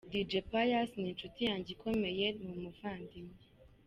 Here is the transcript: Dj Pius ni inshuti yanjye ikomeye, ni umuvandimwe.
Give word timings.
Dj 0.11 0.31
Pius 0.49 0.91
ni 0.97 1.07
inshuti 1.11 1.39
yanjye 1.49 1.69
ikomeye, 1.75 2.25
ni 2.41 2.49
umuvandimwe. 2.55 3.37